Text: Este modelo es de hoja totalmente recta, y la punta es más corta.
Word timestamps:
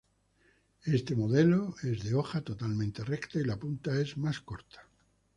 Este 0.87 1.15
modelo 1.15 1.75
es 1.83 2.03
de 2.03 2.15
hoja 2.15 2.41
totalmente 2.41 3.03
recta, 3.03 3.37
y 3.39 3.43
la 3.43 3.57
punta 3.59 4.01
es 4.01 4.17
más 4.17 4.39
corta. 4.39 4.87